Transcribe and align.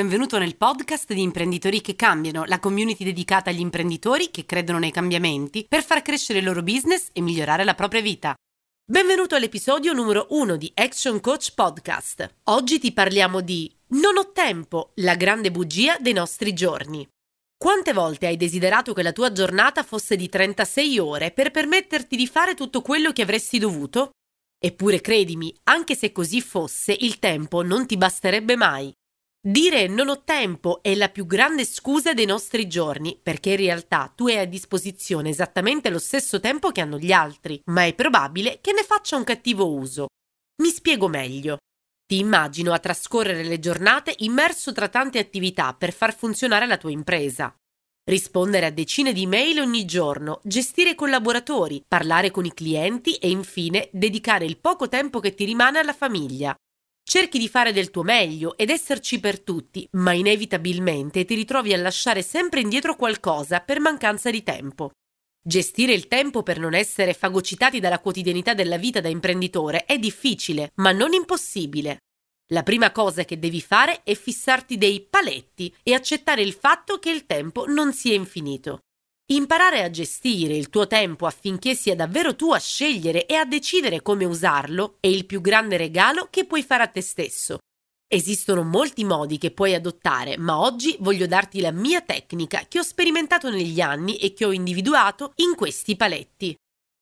benvenuto 0.00 0.38
nel 0.38 0.56
podcast 0.56 1.12
di 1.12 1.20
Imprenditori 1.20 1.82
che 1.82 1.94
cambiano, 1.94 2.44
la 2.46 2.58
community 2.58 3.04
dedicata 3.04 3.50
agli 3.50 3.60
imprenditori 3.60 4.30
che 4.30 4.46
credono 4.46 4.78
nei 4.78 4.90
cambiamenti 4.90 5.66
per 5.68 5.84
far 5.84 6.00
crescere 6.00 6.38
il 6.38 6.46
loro 6.46 6.62
business 6.62 7.08
e 7.12 7.20
migliorare 7.20 7.64
la 7.64 7.74
propria 7.74 8.00
vita. 8.00 8.34
Benvenuto 8.82 9.34
all'episodio 9.34 9.92
numero 9.92 10.28
1 10.30 10.56
di 10.56 10.72
Action 10.74 11.20
Coach 11.20 11.52
Podcast. 11.52 12.36
Oggi 12.44 12.78
ti 12.78 12.92
parliamo 12.92 13.42
di 13.42 13.70
Non 13.88 14.16
ho 14.16 14.32
tempo, 14.32 14.92
la 14.96 15.16
grande 15.16 15.50
bugia 15.50 15.98
dei 15.98 16.14
nostri 16.14 16.54
giorni. 16.54 17.06
Quante 17.58 17.92
volte 17.92 18.26
hai 18.26 18.38
desiderato 18.38 18.94
che 18.94 19.02
la 19.02 19.12
tua 19.12 19.32
giornata 19.32 19.82
fosse 19.82 20.16
di 20.16 20.30
36 20.30 20.98
ore 20.98 21.30
per 21.30 21.50
permetterti 21.50 22.16
di 22.16 22.26
fare 22.26 22.54
tutto 22.54 22.80
quello 22.80 23.12
che 23.12 23.20
avresti 23.20 23.58
dovuto? 23.58 24.12
Eppure 24.58 25.02
credimi, 25.02 25.54
anche 25.64 25.94
se 25.94 26.10
così 26.10 26.40
fosse, 26.40 26.96
il 26.98 27.18
tempo 27.18 27.60
non 27.62 27.84
ti 27.86 27.98
basterebbe 27.98 28.56
mai. 28.56 28.90
Dire 29.42 29.86
non 29.86 30.10
ho 30.10 30.22
tempo 30.22 30.82
è 30.82 30.94
la 30.94 31.08
più 31.08 31.24
grande 31.24 31.64
scusa 31.64 32.12
dei 32.12 32.26
nostri 32.26 32.68
giorni, 32.68 33.18
perché 33.20 33.50
in 33.50 33.56
realtà 33.56 34.12
tu 34.14 34.26
hai 34.26 34.36
a 34.36 34.44
disposizione 34.44 35.30
esattamente 35.30 35.88
lo 35.88 35.98
stesso 35.98 36.40
tempo 36.40 36.70
che 36.72 36.82
hanno 36.82 36.98
gli 36.98 37.10
altri, 37.10 37.58
ma 37.70 37.86
è 37.86 37.94
probabile 37.94 38.58
che 38.60 38.72
ne 38.72 38.82
faccia 38.82 39.16
un 39.16 39.24
cattivo 39.24 39.72
uso. 39.72 40.08
Mi 40.62 40.68
spiego 40.68 41.08
meglio. 41.08 41.56
Ti 42.04 42.18
immagino 42.18 42.74
a 42.74 42.78
trascorrere 42.80 43.42
le 43.44 43.58
giornate 43.58 44.14
immerso 44.18 44.72
tra 44.72 44.88
tante 44.88 45.18
attività 45.18 45.72
per 45.72 45.94
far 45.94 46.14
funzionare 46.14 46.66
la 46.66 46.76
tua 46.76 46.90
impresa. 46.90 47.54
Rispondere 48.04 48.66
a 48.66 48.70
decine 48.70 49.14
di 49.14 49.26
mail 49.26 49.60
ogni 49.60 49.86
giorno, 49.86 50.40
gestire 50.44 50.94
collaboratori, 50.94 51.82
parlare 51.88 52.30
con 52.30 52.44
i 52.44 52.52
clienti 52.52 53.14
e 53.14 53.30
infine 53.30 53.88
dedicare 53.90 54.44
il 54.44 54.58
poco 54.58 54.88
tempo 54.88 55.18
che 55.18 55.32
ti 55.32 55.46
rimane 55.46 55.78
alla 55.78 55.94
famiglia. 55.94 56.54
Cerchi 57.02 57.38
di 57.38 57.48
fare 57.48 57.72
del 57.72 57.90
tuo 57.90 58.02
meglio 58.02 58.56
ed 58.56 58.70
esserci 58.70 59.18
per 59.20 59.40
tutti, 59.40 59.86
ma 59.92 60.12
inevitabilmente 60.12 61.24
ti 61.24 61.34
ritrovi 61.34 61.72
a 61.72 61.78
lasciare 61.78 62.22
sempre 62.22 62.60
indietro 62.60 62.96
qualcosa 62.96 63.60
per 63.60 63.80
mancanza 63.80 64.30
di 64.30 64.42
tempo. 64.42 64.92
Gestire 65.42 65.92
il 65.92 66.06
tempo 66.06 66.42
per 66.42 66.58
non 66.58 66.74
essere 66.74 67.14
fagocitati 67.14 67.80
dalla 67.80 67.98
quotidianità 67.98 68.54
della 68.54 68.76
vita 68.76 69.00
da 69.00 69.08
imprenditore 69.08 69.84
è 69.86 69.98
difficile, 69.98 70.72
ma 70.76 70.92
non 70.92 71.12
impossibile. 71.12 71.98
La 72.52 72.62
prima 72.62 72.92
cosa 72.92 73.24
che 73.24 73.38
devi 73.38 73.60
fare 73.60 74.02
è 74.02 74.14
fissarti 74.14 74.76
dei 74.76 75.06
paletti 75.08 75.74
e 75.82 75.94
accettare 75.94 76.42
il 76.42 76.52
fatto 76.52 76.98
che 76.98 77.10
il 77.10 77.24
tempo 77.24 77.64
non 77.66 77.92
sia 77.92 78.14
infinito. 78.14 78.80
Imparare 79.32 79.84
a 79.84 79.90
gestire 79.90 80.56
il 80.56 80.70
tuo 80.70 80.88
tempo 80.88 81.24
affinché 81.24 81.76
sia 81.76 81.94
davvero 81.94 82.34
tu 82.34 82.50
a 82.50 82.58
scegliere 82.58 83.26
e 83.26 83.34
a 83.34 83.44
decidere 83.44 84.02
come 84.02 84.24
usarlo 84.24 84.96
è 84.98 85.06
il 85.06 85.24
più 85.24 85.40
grande 85.40 85.76
regalo 85.76 86.26
che 86.30 86.46
puoi 86.46 86.64
fare 86.64 86.82
a 86.82 86.88
te 86.88 87.00
stesso. 87.00 87.58
Esistono 88.12 88.64
molti 88.64 89.04
modi 89.04 89.38
che 89.38 89.52
puoi 89.52 89.72
adottare, 89.76 90.36
ma 90.36 90.58
oggi 90.58 90.96
voglio 90.98 91.28
darti 91.28 91.60
la 91.60 91.70
mia 91.70 92.00
tecnica 92.00 92.64
che 92.66 92.80
ho 92.80 92.82
sperimentato 92.82 93.50
negli 93.50 93.80
anni 93.80 94.16
e 94.16 94.32
che 94.32 94.44
ho 94.44 94.50
individuato 94.50 95.30
in 95.36 95.54
questi 95.54 95.94
paletti. 95.94 96.52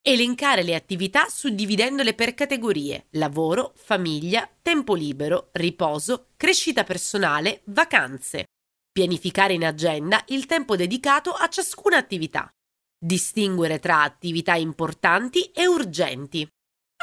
Elencare 0.06 0.62
le 0.62 0.74
attività 0.74 1.28
suddividendole 1.30 2.12
per 2.12 2.34
categorie: 2.34 3.06
lavoro, 3.12 3.72
famiglia, 3.74 4.46
tempo 4.60 4.92
libero, 4.92 5.48
riposo, 5.52 6.26
crescita 6.36 6.84
personale, 6.84 7.62
vacanze 7.64 8.48
pianificare 8.98 9.52
in 9.52 9.64
agenda 9.64 10.24
il 10.28 10.46
tempo 10.46 10.74
dedicato 10.74 11.30
a 11.30 11.46
ciascuna 11.46 11.96
attività, 11.96 12.52
distinguere 12.98 13.78
tra 13.78 14.02
attività 14.02 14.56
importanti 14.56 15.52
e 15.52 15.68
urgenti. 15.68 16.44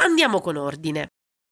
Andiamo 0.01 0.41
con 0.41 0.57
ordine. 0.57 1.07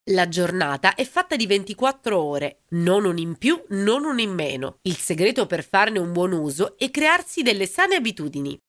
La 0.10 0.28
giornata 0.28 0.96
è 0.96 1.06
fatta 1.06 1.38
di 1.38 1.48
24 1.48 2.22
ore, 2.22 2.64
non 2.72 3.06
un 3.06 3.20
in 3.20 3.38
più, 3.38 3.64
non 3.70 4.04
un 4.04 4.20
in 4.20 4.34
meno. 4.34 4.80
Il 4.82 4.98
segreto 4.98 5.46
per 5.46 5.64
farne 5.64 6.00
un 6.00 6.12
buon 6.12 6.34
uso 6.34 6.78
è 6.78 6.92
crearsi 6.92 7.42
delle 7.42 7.66
sane 7.66 7.96
abitudini. 7.96 8.60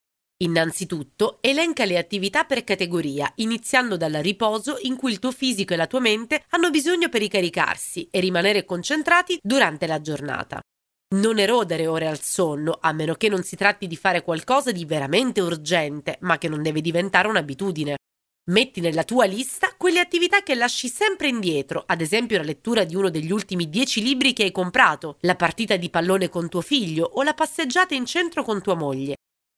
Innanzitutto, 0.44 1.38
elenca 1.40 1.84
le 1.84 1.98
attività 1.98 2.44
per 2.44 2.62
categoria, 2.62 3.32
iniziando 3.38 3.96
dal 3.96 4.12
riposo 4.12 4.76
in 4.82 4.94
cui 4.94 5.10
il 5.10 5.18
tuo 5.18 5.32
fisico 5.32 5.72
e 5.72 5.76
la 5.76 5.88
tua 5.88 5.98
mente 5.98 6.44
hanno 6.50 6.70
bisogno 6.70 7.08
per 7.08 7.20
ricaricarsi 7.20 8.06
e 8.12 8.20
rimanere 8.20 8.64
concentrati 8.64 9.40
durante 9.42 9.88
la 9.88 10.00
giornata. 10.00 10.60
Non 11.14 11.38
erodere 11.38 11.86
ore 11.86 12.08
al 12.08 12.20
sonno, 12.20 12.78
a 12.80 12.92
meno 12.92 13.14
che 13.14 13.28
non 13.28 13.42
si 13.42 13.56
tratti 13.56 13.86
di 13.86 13.96
fare 13.96 14.22
qualcosa 14.22 14.72
di 14.72 14.84
veramente 14.84 15.40
urgente, 15.40 16.18
ma 16.20 16.38
che 16.38 16.48
non 16.48 16.62
deve 16.62 16.80
diventare 16.80 17.28
un'abitudine. 17.28 17.96
Metti 18.50 18.80
nella 18.80 19.04
tua 19.04 19.24
lista 19.24 19.74
quelle 19.78 20.00
attività 20.00 20.42
che 20.42 20.54
lasci 20.54 20.88
sempre 20.88 21.28
indietro, 21.28 21.84
ad 21.86 22.00
esempio 22.00 22.36
la 22.36 22.42
lettura 22.42 22.84
di 22.84 22.94
uno 22.94 23.08
degli 23.08 23.32
ultimi 23.32 23.70
dieci 23.70 24.02
libri 24.02 24.32
che 24.32 24.42
hai 24.42 24.52
comprato, 24.52 25.16
la 25.20 25.34
partita 25.34 25.76
di 25.76 25.88
pallone 25.88 26.28
con 26.28 26.48
tuo 26.48 26.60
figlio 26.60 27.04
o 27.04 27.22
la 27.22 27.32
passeggiata 27.32 27.94
in 27.94 28.04
centro 28.04 28.42
con 28.42 28.60
tua 28.60 28.74
moglie. 28.74 29.14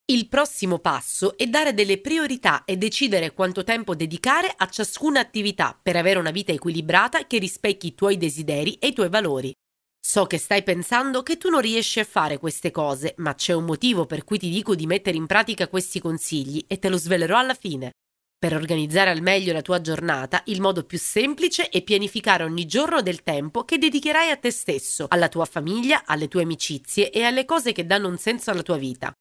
Il 0.09 0.29
prossimo 0.29 0.79
passo 0.79 1.37
è 1.37 1.47
dare 1.47 1.73
delle 1.73 1.99
priorità 1.99 2.63
e 2.63 2.77
decidere 2.77 3.33
quanto 3.33 3.65
tempo 3.65 3.93
dedicare 3.93 4.53
a 4.55 4.69
ciascuna 4.69 5.19
attività 5.19 5.77
per 5.81 5.97
avere 5.97 6.17
una 6.17 6.31
vita 6.31 6.53
equilibrata 6.53 7.27
che 7.27 7.39
rispecchi 7.39 7.87
i 7.87 7.95
tuoi 7.95 8.15
desideri 8.15 8.75
e 8.75 8.87
i 8.87 8.93
tuoi 8.93 9.09
valori. 9.09 9.51
So 10.09 10.25
che 10.25 10.37
stai 10.37 10.63
pensando 10.63 11.21
che 11.21 11.35
tu 11.35 11.49
non 11.49 11.59
riesci 11.59 11.99
a 11.99 12.05
fare 12.05 12.37
queste 12.37 12.71
cose, 12.71 13.13
ma 13.17 13.35
c'è 13.35 13.51
un 13.51 13.65
motivo 13.65 14.05
per 14.05 14.23
cui 14.23 14.37
ti 14.37 14.49
dico 14.49 14.73
di 14.73 14.85
mettere 14.85 15.17
in 15.17 15.25
pratica 15.25 15.67
questi 15.67 15.99
consigli 15.99 16.63
e 16.65 16.79
te 16.79 16.87
lo 16.87 16.95
svelerò 16.95 17.37
alla 17.37 17.53
fine. 17.53 17.91
Per 18.39 18.55
organizzare 18.55 19.09
al 19.09 19.21
meglio 19.21 19.51
la 19.51 19.61
tua 19.61 19.81
giornata, 19.81 20.43
il 20.45 20.61
modo 20.61 20.85
più 20.85 20.97
semplice 20.97 21.67
è 21.67 21.81
pianificare 21.81 22.45
ogni 22.45 22.65
giorno 22.65 23.01
del 23.01 23.21
tempo 23.21 23.65
che 23.65 23.77
dedicherai 23.77 24.29
a 24.29 24.37
te 24.37 24.49
stesso, 24.49 25.07
alla 25.09 25.27
tua 25.27 25.43
famiglia, 25.43 26.03
alle 26.05 26.29
tue 26.29 26.43
amicizie 26.43 27.11
e 27.11 27.23
alle 27.23 27.43
cose 27.43 27.73
che 27.73 27.85
danno 27.85 28.07
un 28.07 28.17
senso 28.17 28.49
alla 28.49 28.63
tua 28.63 28.77
vita. 28.77 29.11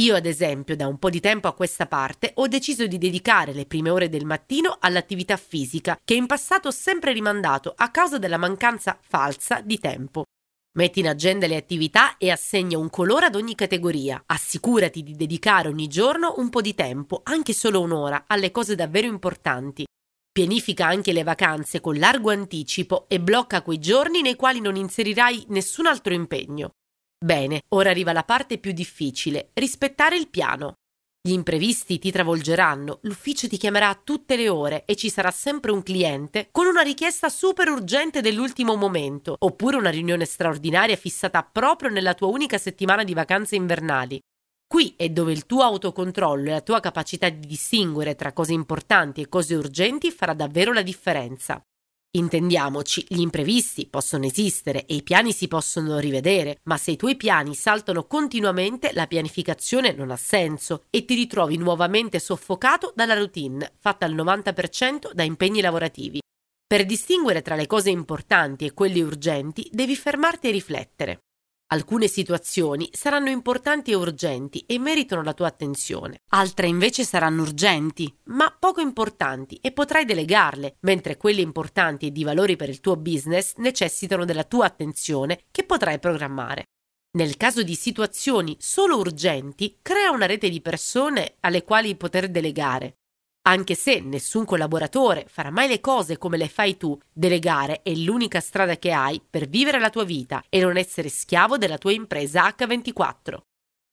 Io, 0.00 0.14
ad 0.14 0.24
esempio, 0.24 0.74
da 0.74 0.86
un 0.86 0.98
po' 0.98 1.10
di 1.10 1.20
tempo 1.20 1.48
a 1.48 1.54
questa 1.54 1.84
parte 1.86 2.30
ho 2.36 2.46
deciso 2.46 2.86
di 2.86 2.96
dedicare 2.96 3.52
le 3.52 3.66
prime 3.66 3.90
ore 3.90 4.08
del 4.08 4.24
mattino 4.24 4.78
all'attività 4.80 5.36
fisica, 5.36 6.00
che 6.02 6.14
in 6.14 6.24
passato 6.24 6.68
ho 6.68 6.72
sempre 6.72 7.12
rimandato 7.12 7.74
a 7.76 7.90
causa 7.90 8.16
della 8.16 8.38
mancanza 8.38 8.98
falsa 8.98 9.60
di 9.60 9.78
tempo. 9.78 10.24
Metti 10.72 11.00
in 11.00 11.08
agenda 11.08 11.48
le 11.48 11.56
attività 11.56 12.16
e 12.16 12.30
assegna 12.30 12.78
un 12.78 12.90
colore 12.90 13.26
ad 13.26 13.34
ogni 13.34 13.56
categoria. 13.56 14.22
Assicurati 14.24 15.02
di 15.02 15.16
dedicare 15.16 15.66
ogni 15.66 15.88
giorno 15.88 16.34
un 16.36 16.48
po' 16.48 16.60
di 16.60 16.76
tempo, 16.76 17.22
anche 17.24 17.52
solo 17.52 17.80
un'ora, 17.80 18.24
alle 18.28 18.52
cose 18.52 18.76
davvero 18.76 19.08
importanti. 19.08 19.84
Pianifica 20.30 20.86
anche 20.86 21.12
le 21.12 21.24
vacanze 21.24 21.80
con 21.80 21.98
largo 21.98 22.30
anticipo 22.30 23.06
e 23.08 23.18
blocca 23.18 23.62
quei 23.62 23.80
giorni 23.80 24.22
nei 24.22 24.36
quali 24.36 24.60
non 24.60 24.76
inserirai 24.76 25.46
nessun 25.48 25.86
altro 25.86 26.14
impegno. 26.14 26.70
Bene, 27.18 27.62
ora 27.74 27.90
arriva 27.90 28.12
la 28.12 28.22
parte 28.22 28.58
più 28.58 28.70
difficile, 28.70 29.50
rispettare 29.54 30.16
il 30.16 30.28
piano. 30.28 30.74
Gli 31.22 31.32
imprevisti 31.32 31.98
ti 31.98 32.10
travolgeranno, 32.10 33.00
l'ufficio 33.02 33.46
ti 33.46 33.58
chiamerà 33.58 33.90
a 33.90 34.00
tutte 34.02 34.36
le 34.36 34.48
ore 34.48 34.86
e 34.86 34.96
ci 34.96 35.10
sarà 35.10 35.30
sempre 35.30 35.70
un 35.70 35.82
cliente 35.82 36.48
con 36.50 36.64
una 36.64 36.80
richiesta 36.80 37.28
super 37.28 37.68
urgente 37.68 38.22
dell'ultimo 38.22 38.74
momento, 38.74 39.36
oppure 39.38 39.76
una 39.76 39.90
riunione 39.90 40.24
straordinaria 40.24 40.96
fissata 40.96 41.42
proprio 41.42 41.90
nella 41.90 42.14
tua 42.14 42.28
unica 42.28 42.56
settimana 42.56 43.04
di 43.04 43.12
vacanze 43.12 43.54
invernali. 43.54 44.18
Qui 44.66 44.94
è 44.96 45.10
dove 45.10 45.32
il 45.32 45.44
tuo 45.44 45.62
autocontrollo 45.62 46.48
e 46.48 46.52
la 46.52 46.60
tua 46.62 46.80
capacità 46.80 47.28
di 47.28 47.46
distinguere 47.46 48.14
tra 48.14 48.32
cose 48.32 48.54
importanti 48.54 49.20
e 49.20 49.28
cose 49.28 49.54
urgenti 49.54 50.10
farà 50.10 50.32
davvero 50.32 50.72
la 50.72 50.82
differenza. 50.82 51.62
Intendiamoci, 52.12 53.04
gli 53.08 53.20
imprevisti 53.20 53.86
possono 53.86 54.24
esistere 54.24 54.84
e 54.84 54.96
i 54.96 55.02
piani 55.04 55.30
si 55.30 55.46
possono 55.46 56.00
rivedere, 56.00 56.58
ma 56.64 56.76
se 56.76 56.90
i 56.90 56.96
tuoi 56.96 57.16
piani 57.16 57.54
saltano 57.54 58.04
continuamente, 58.08 58.90
la 58.94 59.06
pianificazione 59.06 59.92
non 59.92 60.10
ha 60.10 60.16
senso 60.16 60.82
e 60.90 61.04
ti 61.04 61.14
ritrovi 61.14 61.56
nuovamente 61.56 62.18
soffocato 62.18 62.92
dalla 62.96 63.14
routine, 63.14 63.74
fatta 63.78 64.06
al 64.06 64.14
90% 64.16 65.12
da 65.12 65.22
impegni 65.22 65.60
lavorativi. 65.60 66.20
Per 66.66 66.84
distinguere 66.84 67.42
tra 67.42 67.54
le 67.54 67.68
cose 67.68 67.90
importanti 67.90 68.64
e 68.64 68.74
quelle 68.74 69.02
urgenti, 69.02 69.68
devi 69.70 69.94
fermarti 69.94 70.48
e 70.48 70.50
riflettere. 70.50 71.18
Alcune 71.72 72.08
situazioni 72.08 72.88
saranno 72.90 73.28
importanti 73.28 73.92
e 73.92 73.94
urgenti 73.94 74.64
e 74.66 74.76
meritano 74.80 75.22
la 75.22 75.34
tua 75.34 75.46
attenzione. 75.46 76.22
Altre 76.30 76.66
invece 76.66 77.04
saranno 77.04 77.42
urgenti, 77.42 78.12
ma 78.24 78.52
poco 78.58 78.80
importanti 78.80 79.56
e 79.62 79.70
potrai 79.70 80.04
delegarle, 80.04 80.78
mentre 80.80 81.16
quelle 81.16 81.42
importanti 81.42 82.08
e 82.08 82.10
di 82.10 82.24
valori 82.24 82.56
per 82.56 82.70
il 82.70 82.80
tuo 82.80 82.96
business 82.96 83.54
necessitano 83.58 84.24
della 84.24 84.42
tua 84.42 84.66
attenzione 84.66 85.42
che 85.52 85.62
potrai 85.62 86.00
programmare. 86.00 86.64
Nel 87.12 87.36
caso 87.36 87.62
di 87.62 87.76
situazioni 87.76 88.56
solo 88.58 88.98
urgenti, 88.98 89.78
crea 89.80 90.10
una 90.10 90.26
rete 90.26 90.48
di 90.48 90.60
persone 90.60 91.36
alle 91.38 91.62
quali 91.62 91.94
poter 91.94 92.30
delegare. 92.30 92.96
Anche 93.50 93.74
se 93.74 93.98
nessun 93.98 94.44
collaboratore 94.44 95.26
farà 95.28 95.50
mai 95.50 95.66
le 95.66 95.80
cose 95.80 96.18
come 96.18 96.36
le 96.36 96.46
fai 96.46 96.76
tu, 96.76 96.96
delegare 97.12 97.82
è 97.82 97.92
l'unica 97.94 98.38
strada 98.38 98.76
che 98.76 98.92
hai 98.92 99.20
per 99.28 99.48
vivere 99.48 99.80
la 99.80 99.90
tua 99.90 100.04
vita 100.04 100.40
e 100.48 100.60
non 100.60 100.76
essere 100.76 101.08
schiavo 101.08 101.58
della 101.58 101.76
tua 101.76 101.90
impresa 101.90 102.46
H24. 102.46 103.38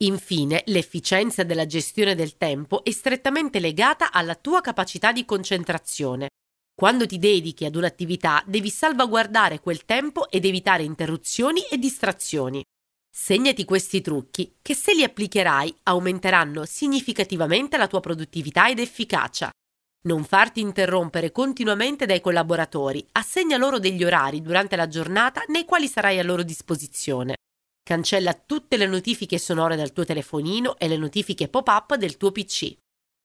Infine, 0.03 0.61
l'efficienza 0.67 1.41
della 1.41 1.65
gestione 1.65 2.13
del 2.13 2.37
tempo 2.37 2.83
è 2.83 2.91
strettamente 2.91 3.59
legata 3.59 4.11
alla 4.11 4.35
tua 4.35 4.61
capacità 4.61 5.11
di 5.11 5.25
concentrazione. 5.25 6.27
Quando 6.75 7.07
ti 7.07 7.17
dedichi 7.17 7.65
ad 7.65 7.75
un'attività 7.75 8.43
devi 8.45 8.69
salvaguardare 8.69 9.59
quel 9.59 9.85
tempo 9.85 10.29
ed 10.29 10.45
evitare 10.45 10.83
interruzioni 10.83 11.61
e 11.61 11.79
distrazioni. 11.79 12.63
Segnati 13.19 13.65
questi 13.65 13.99
trucchi 13.99 14.57
che 14.61 14.75
se 14.75 14.93
li 14.93 15.03
applicherai 15.03 15.79
aumenteranno 15.83 16.65
significativamente 16.65 17.75
la 17.75 17.87
tua 17.87 17.99
produttività 17.99 18.69
ed 18.69 18.77
efficacia. 18.77 19.49
Non 20.05 20.23
farti 20.23 20.61
interrompere 20.61 21.31
continuamente 21.31 22.05
dai 22.05 22.21
collaboratori, 22.21 23.05
assegna 23.13 23.57
loro 23.57 23.79
degli 23.79 24.03
orari 24.03 24.43
durante 24.43 24.75
la 24.75 24.87
giornata 24.87 25.43
nei 25.47 25.65
quali 25.65 25.87
sarai 25.87 26.19
a 26.19 26.23
loro 26.23 26.43
disposizione. 26.43 27.37
Cancella 27.83 28.33
tutte 28.33 28.77
le 28.77 28.85
notifiche 28.85 29.39
sonore 29.39 29.75
dal 29.75 29.91
tuo 29.91 30.05
telefonino 30.05 30.77
e 30.77 30.87
le 30.87 30.97
notifiche 30.97 31.49
pop-up 31.49 31.95
del 31.95 32.17
tuo 32.17 32.31
PC. 32.31 32.77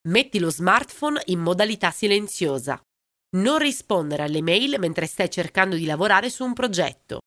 Metti 0.08 0.38
lo 0.38 0.50
smartphone 0.50 1.20
in 1.26 1.38
modalità 1.38 1.90
silenziosa. 1.90 2.80
Non 3.36 3.58
rispondere 3.58 4.22
alle 4.22 4.40
mail 4.40 4.76
mentre 4.78 5.06
stai 5.06 5.30
cercando 5.30 5.76
di 5.76 5.84
lavorare 5.84 6.30
su 6.30 6.44
un 6.44 6.54
progetto. 6.54 7.20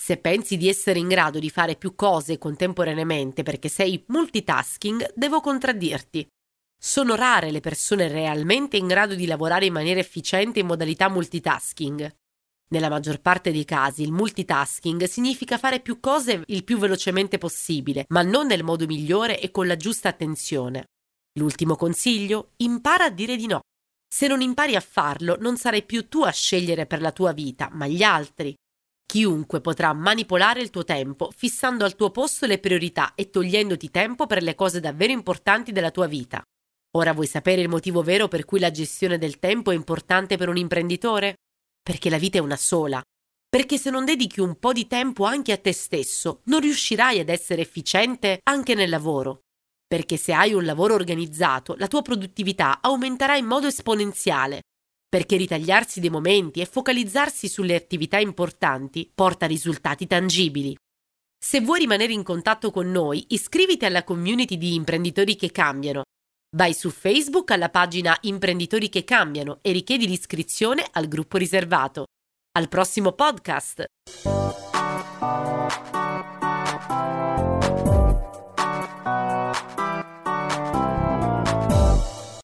Se 0.00 0.16
pensi 0.16 0.56
di 0.56 0.68
essere 0.68 1.00
in 1.00 1.08
grado 1.08 1.40
di 1.40 1.50
fare 1.50 1.74
più 1.74 1.96
cose 1.96 2.38
contemporaneamente 2.38 3.42
perché 3.42 3.68
sei 3.68 4.04
multitasking, 4.06 5.12
devo 5.14 5.40
contraddirti. 5.40 6.24
Sono 6.80 7.16
rare 7.16 7.50
le 7.50 7.58
persone 7.58 8.06
realmente 8.06 8.76
in 8.76 8.86
grado 8.86 9.16
di 9.16 9.26
lavorare 9.26 9.66
in 9.66 9.72
maniera 9.72 9.98
efficiente 9.98 10.60
in 10.60 10.66
modalità 10.66 11.08
multitasking. 11.08 12.14
Nella 12.70 12.88
maggior 12.88 13.20
parte 13.20 13.50
dei 13.50 13.64
casi 13.64 14.02
il 14.02 14.12
multitasking 14.12 15.02
significa 15.04 15.58
fare 15.58 15.80
più 15.80 15.98
cose 15.98 16.44
il 16.46 16.62
più 16.62 16.78
velocemente 16.78 17.36
possibile, 17.36 18.04
ma 18.10 18.22
non 18.22 18.46
nel 18.46 18.62
modo 18.62 18.86
migliore 18.86 19.40
e 19.40 19.50
con 19.50 19.66
la 19.66 19.76
giusta 19.76 20.08
attenzione. 20.08 20.84
L'ultimo 21.38 21.74
consiglio? 21.74 22.52
Impara 22.58 23.06
a 23.06 23.10
dire 23.10 23.34
di 23.34 23.48
no. 23.48 23.60
Se 24.08 24.28
non 24.28 24.42
impari 24.42 24.76
a 24.76 24.80
farlo, 24.80 25.36
non 25.40 25.56
sarai 25.56 25.82
più 25.82 26.08
tu 26.08 26.22
a 26.22 26.30
scegliere 26.30 26.86
per 26.86 27.00
la 27.00 27.10
tua 27.10 27.32
vita, 27.32 27.68
ma 27.72 27.88
gli 27.88 28.04
altri. 28.04 28.54
Chiunque 29.10 29.62
potrà 29.62 29.94
manipolare 29.94 30.60
il 30.60 30.68
tuo 30.68 30.84
tempo, 30.84 31.30
fissando 31.34 31.86
al 31.86 31.96
tuo 31.96 32.10
posto 32.10 32.44
le 32.44 32.58
priorità 32.58 33.14
e 33.14 33.30
togliendoti 33.30 33.90
tempo 33.90 34.26
per 34.26 34.42
le 34.42 34.54
cose 34.54 34.80
davvero 34.80 35.12
importanti 35.12 35.72
della 35.72 35.90
tua 35.90 36.06
vita. 36.06 36.42
Ora 36.94 37.14
vuoi 37.14 37.26
sapere 37.26 37.62
il 37.62 37.70
motivo 37.70 38.02
vero 38.02 38.28
per 38.28 38.44
cui 38.44 38.60
la 38.60 38.70
gestione 38.70 39.16
del 39.16 39.38
tempo 39.38 39.70
è 39.70 39.74
importante 39.74 40.36
per 40.36 40.50
un 40.50 40.58
imprenditore? 40.58 41.36
Perché 41.82 42.10
la 42.10 42.18
vita 42.18 42.36
è 42.36 42.42
una 42.42 42.58
sola. 42.58 43.02
Perché 43.48 43.78
se 43.78 43.88
non 43.88 44.04
dedichi 44.04 44.40
un 44.40 44.58
po' 44.58 44.74
di 44.74 44.86
tempo 44.86 45.24
anche 45.24 45.52
a 45.52 45.56
te 45.58 45.72
stesso, 45.72 46.42
non 46.44 46.60
riuscirai 46.60 47.18
ad 47.18 47.30
essere 47.30 47.62
efficiente 47.62 48.40
anche 48.42 48.74
nel 48.74 48.90
lavoro. 48.90 49.40
Perché 49.86 50.18
se 50.18 50.34
hai 50.34 50.52
un 50.52 50.66
lavoro 50.66 50.92
organizzato, 50.92 51.76
la 51.78 51.88
tua 51.88 52.02
produttività 52.02 52.80
aumenterà 52.82 53.36
in 53.36 53.46
modo 53.46 53.68
esponenziale 53.68 54.64
perché 55.08 55.36
ritagliarsi 55.36 56.00
dei 56.00 56.10
momenti 56.10 56.60
e 56.60 56.66
focalizzarsi 56.66 57.48
sulle 57.48 57.74
attività 57.74 58.18
importanti 58.18 59.10
porta 59.12 59.46
risultati 59.46 60.06
tangibili. 60.06 60.76
Se 61.40 61.60
vuoi 61.60 61.78
rimanere 61.80 62.12
in 62.12 62.22
contatto 62.22 62.70
con 62.70 62.90
noi, 62.90 63.24
iscriviti 63.28 63.84
alla 63.84 64.04
community 64.04 64.58
di 64.58 64.74
imprenditori 64.74 65.36
che 65.36 65.50
cambiano. 65.50 66.02
Vai 66.56 66.74
su 66.74 66.90
Facebook 66.90 67.50
alla 67.50 67.68
pagina 67.68 68.16
Imprenditori 68.22 68.88
che 68.88 69.04
cambiano 69.04 69.58
e 69.62 69.72
richiedi 69.72 70.06
l'iscrizione 70.08 70.86
al 70.92 71.06
gruppo 71.06 71.36
riservato. 71.36 72.06
Al 72.52 72.68
prossimo 72.68 73.12
podcast! 73.12 73.84